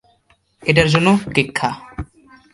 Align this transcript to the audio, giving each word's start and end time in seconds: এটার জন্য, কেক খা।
এটার 0.63 0.87
জন্য, 0.89 1.07
কেক 1.35 1.49
খা। 1.55 1.69